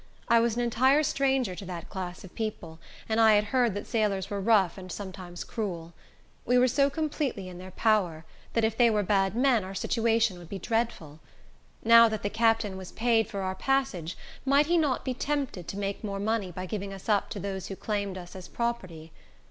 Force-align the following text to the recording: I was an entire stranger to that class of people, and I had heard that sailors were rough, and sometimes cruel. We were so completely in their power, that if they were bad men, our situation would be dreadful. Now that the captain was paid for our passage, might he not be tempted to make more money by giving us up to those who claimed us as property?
I 0.29 0.39
was 0.39 0.55
an 0.55 0.63
entire 0.63 1.03
stranger 1.03 1.53
to 1.53 1.65
that 1.65 1.87
class 1.87 2.23
of 2.23 2.33
people, 2.33 2.79
and 3.07 3.19
I 3.19 3.33
had 3.35 3.43
heard 3.53 3.75
that 3.75 3.85
sailors 3.85 4.31
were 4.31 4.41
rough, 4.41 4.75
and 4.75 4.91
sometimes 4.91 5.43
cruel. 5.43 5.93
We 6.43 6.57
were 6.57 6.67
so 6.67 6.89
completely 6.89 7.47
in 7.47 7.59
their 7.59 7.69
power, 7.69 8.25
that 8.53 8.63
if 8.63 8.75
they 8.75 8.89
were 8.89 9.03
bad 9.03 9.35
men, 9.35 9.63
our 9.63 9.75
situation 9.75 10.39
would 10.39 10.49
be 10.49 10.57
dreadful. 10.57 11.19
Now 11.83 12.09
that 12.09 12.23
the 12.23 12.31
captain 12.31 12.77
was 12.77 12.91
paid 12.93 13.27
for 13.27 13.41
our 13.41 13.53
passage, 13.53 14.17
might 14.43 14.65
he 14.65 14.75
not 14.75 15.05
be 15.05 15.13
tempted 15.13 15.67
to 15.67 15.77
make 15.77 16.03
more 16.03 16.19
money 16.19 16.51
by 16.51 16.65
giving 16.65 16.91
us 16.91 17.07
up 17.07 17.29
to 17.29 17.39
those 17.39 17.67
who 17.67 17.75
claimed 17.75 18.17
us 18.17 18.35
as 18.35 18.47
property? 18.47 19.11